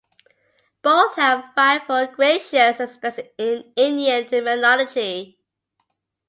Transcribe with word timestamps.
Both 0.81 1.15
have 1.17 1.43
wrathful-gracious 1.55 2.79
aspects 2.79 3.19
in 3.37 3.71
Indian 3.77 4.43
mythology. 4.43 5.37